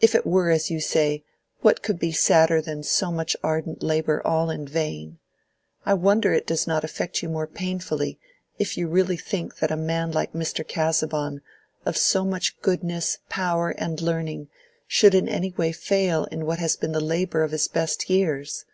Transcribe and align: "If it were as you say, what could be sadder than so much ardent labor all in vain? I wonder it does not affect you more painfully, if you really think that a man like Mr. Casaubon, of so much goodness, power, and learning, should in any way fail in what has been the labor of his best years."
"If 0.00 0.14
it 0.14 0.24
were 0.24 0.48
as 0.50 0.70
you 0.70 0.78
say, 0.78 1.24
what 1.60 1.82
could 1.82 1.98
be 1.98 2.12
sadder 2.12 2.62
than 2.62 2.84
so 2.84 3.10
much 3.10 3.36
ardent 3.42 3.82
labor 3.82 4.24
all 4.24 4.48
in 4.48 4.64
vain? 4.64 5.18
I 5.84 5.92
wonder 5.94 6.32
it 6.32 6.46
does 6.46 6.68
not 6.68 6.84
affect 6.84 7.20
you 7.20 7.28
more 7.28 7.48
painfully, 7.48 8.20
if 8.60 8.78
you 8.78 8.86
really 8.86 9.16
think 9.16 9.58
that 9.58 9.72
a 9.72 9.76
man 9.76 10.12
like 10.12 10.34
Mr. 10.34 10.64
Casaubon, 10.64 11.40
of 11.84 11.96
so 11.96 12.24
much 12.24 12.60
goodness, 12.62 13.18
power, 13.28 13.70
and 13.70 14.00
learning, 14.00 14.48
should 14.86 15.16
in 15.16 15.28
any 15.28 15.50
way 15.50 15.72
fail 15.72 16.26
in 16.26 16.46
what 16.46 16.60
has 16.60 16.76
been 16.76 16.92
the 16.92 17.00
labor 17.00 17.42
of 17.42 17.50
his 17.50 17.66
best 17.66 18.08
years." 18.08 18.66